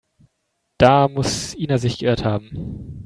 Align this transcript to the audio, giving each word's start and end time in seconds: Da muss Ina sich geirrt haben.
Da 0.79 1.07
muss 1.09 1.53
Ina 1.53 1.77
sich 1.77 1.99
geirrt 1.99 2.25
haben. 2.25 2.97